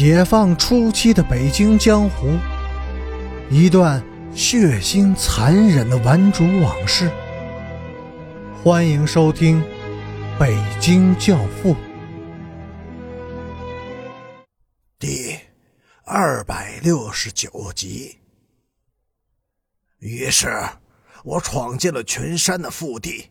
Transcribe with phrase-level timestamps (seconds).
[0.00, 2.38] 解放初期的北京江湖，
[3.50, 4.02] 一段
[4.34, 7.12] 血腥残忍的顽主往事。
[8.64, 9.62] 欢迎收听
[10.38, 11.74] 《北京教父》
[14.98, 15.36] 第
[16.06, 18.16] 二百六十九集。
[19.98, 20.48] 于是，
[21.24, 23.28] 我闯进了群山的腹地，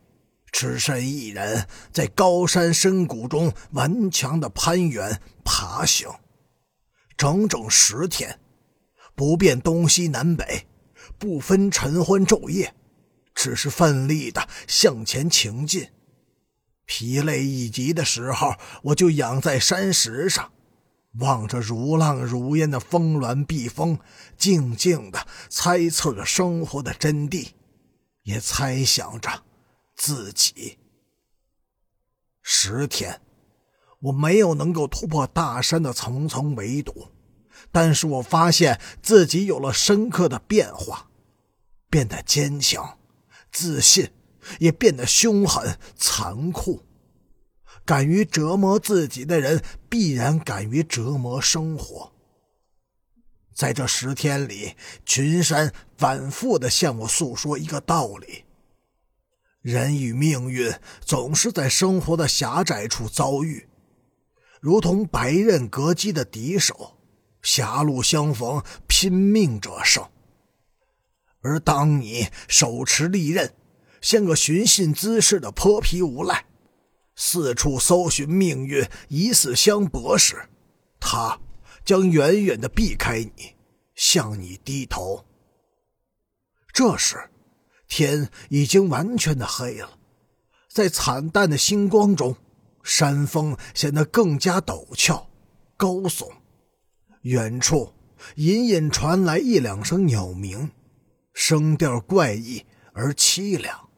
[0.51, 6.07] 只身一人在高山深谷中顽强的攀援爬行。
[7.19, 8.39] 整整十天，
[9.13, 10.65] 不辨东西南北，
[11.17, 12.73] 不分晨昏昼夜，
[13.35, 15.89] 只是奋力的向前行进。
[16.85, 20.53] 疲累一极的时候，我就仰在山石上，
[21.19, 23.99] 望着如浪如烟的峰峦碧峰，
[24.37, 27.49] 静静的猜测着生活的真谛，
[28.23, 29.43] 也猜想着
[29.97, 30.77] 自己。
[32.41, 33.19] 十天。
[34.03, 37.09] 我没有能够突破大山的层层围堵，
[37.71, 41.09] 但是我发现自己有了深刻的变化，
[41.89, 42.97] 变得坚强、
[43.51, 44.11] 自信，
[44.59, 46.83] 也变得凶狠、残酷。
[47.85, 52.11] 敢于折磨自己的人，必然敢于折磨生活。
[53.55, 58.45] 在这十天里，群山反复的向我诉说一个道理：
[59.61, 60.71] 人与命运
[61.03, 63.67] 总是在生活的狭窄处遭遇。
[64.61, 66.98] 如同白刃格击的敌手，
[67.41, 70.07] 狭路相逢，拼命者胜。
[71.41, 73.53] 而当你手持利刃，
[74.01, 76.45] 像个寻衅滋事的泼皮无赖，
[77.15, 80.49] 四处搜寻命运，以死相搏时，
[80.99, 81.39] 他
[81.85, 83.55] 将远远的避开你，
[83.95, 85.25] 向你低头。
[86.73, 87.29] 这时，
[87.87, 89.97] 天已经完全的黑了，
[90.67, 92.35] 在惨淡的星光中。
[92.81, 95.29] 山峰显得更加陡峭、
[95.75, 96.31] 高耸，
[97.21, 97.93] 远处
[98.35, 100.71] 隐隐传来一两声鸟鸣，
[101.33, 103.89] 声调怪异而凄凉。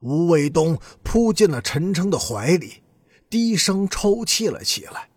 [0.00, 2.82] 吴卫东扑进了陈诚的怀里，
[3.30, 5.08] 低声抽泣了起来。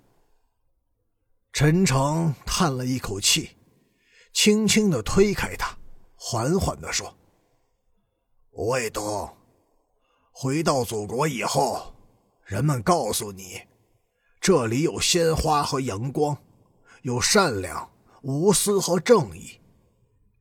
[1.51, 3.51] 陈诚叹了一口气，
[4.33, 5.77] 轻轻的推开他，
[6.15, 7.17] 缓缓的说
[8.51, 9.35] ：“吴卫东，
[10.31, 11.93] 回到祖国以后。”
[12.45, 13.59] 人们告诉你，
[14.39, 16.37] 这里有鲜花和阳光，
[17.05, 17.87] 有善良、
[18.23, 19.59] 无私和正义，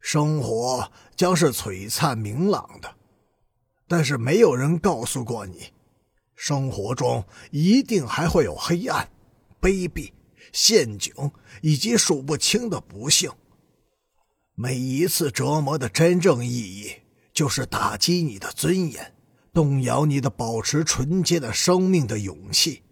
[0.00, 2.90] 生活将是璀璨明朗的。
[3.86, 5.74] 但是没有人告诉过你，
[6.34, 9.06] 生活中一定还会有黑暗、
[9.60, 10.10] 卑鄙、
[10.54, 11.12] 陷阱
[11.60, 13.30] 以及数不清的不幸。
[14.54, 16.94] 每一次折磨的真正意义，
[17.34, 19.12] 就是打击你的尊严。
[19.52, 22.82] 动摇你的保持纯洁的生命的勇气，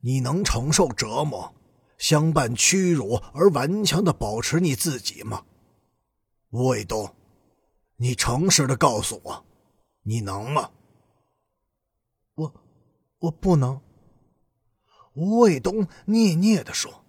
[0.00, 1.52] 你能承受折磨，
[1.98, 5.44] 相伴屈辱而顽强的保持你自己吗？
[6.50, 7.14] 吴卫东，
[7.96, 9.46] 你诚实的告诉我，
[10.02, 10.70] 你能吗？
[12.34, 12.54] 我，
[13.18, 13.80] 我不能。
[15.14, 17.04] 吴卫东嗫嗫的说：“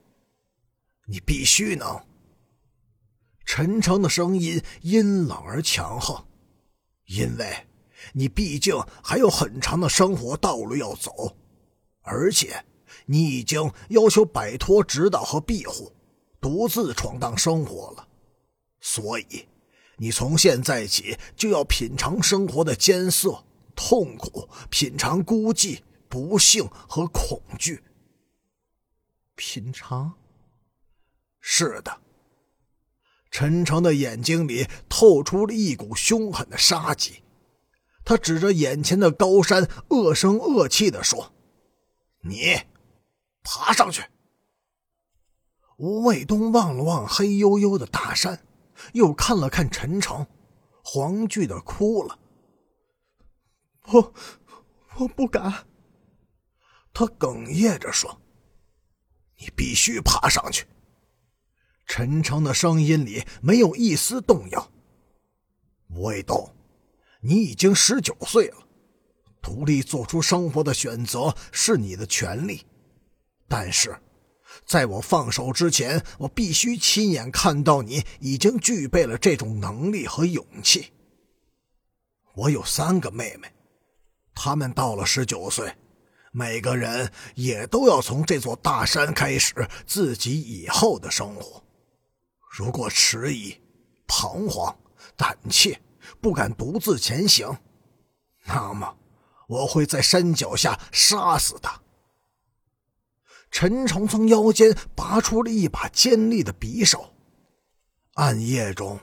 [1.08, 2.06] 你必须能。”
[3.46, 6.26] 陈诚的声音阴冷而强横，
[7.06, 7.68] 因为。
[8.14, 11.36] 你毕竟还有很长的生活道路要走，
[12.02, 12.64] 而且
[13.06, 15.92] 你已经要求摆脱指导和庇护，
[16.40, 18.08] 独自闯荡生活了。
[18.80, 19.48] 所以，
[19.98, 23.44] 你从现在起就要品尝生活的艰涩、
[23.76, 27.84] 痛苦，品尝孤寂、不幸和恐惧。
[29.36, 30.14] 品尝？
[31.42, 32.02] 是的。
[33.32, 37.22] 陈诚的眼睛里透出了一股凶狠的杀机。
[38.06, 41.34] 他指着眼前的高山，恶声恶气地说
[42.22, 42.56] ：“你，
[43.46, 44.04] 爬上去。”
[45.80, 48.46] 吴卫东望了望黑黝黝的大山，
[48.92, 50.28] 又看了看陈诚，
[50.84, 52.20] 惶惧的哭了
[53.88, 54.14] ：“我，
[54.98, 55.66] 我不敢。”
[56.92, 58.22] 他哽咽着说
[59.40, 60.66] ：“你必须爬上去。”
[61.88, 64.72] 陈诚的声音里没有一丝动摇。
[65.90, 66.52] 吴卫东。
[67.22, 68.68] 你已经十九岁了，
[69.42, 72.64] 独立做出生活的选择是你的权利。
[73.48, 73.96] 但是，
[74.66, 80.92] 在我放手之前，我必须亲眼看到你已经具备了这种能力和勇气。
[82.34, 83.48] 我有三个妹妹，
[84.34, 85.74] 她们到了十九岁，
[86.32, 91.64] 每个人也都要从这座大山开始自己以后的生活。
[92.50, 93.56] 如果迟疑、
[94.08, 94.76] 彷徨、
[95.16, 95.80] 胆怯，
[96.20, 97.58] 不敢独自前行，
[98.46, 98.98] 那么
[99.48, 101.82] 我会在山脚下杀死他。
[103.58, 107.14] 陈冲从腰间拔出了一把尖利的匕首，
[108.16, 109.00] 暗夜中，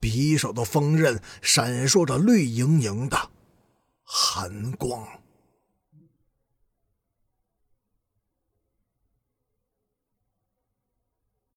[0.00, 3.30] 匕首的锋刃闪烁着绿莹莹的
[4.02, 5.06] 寒光。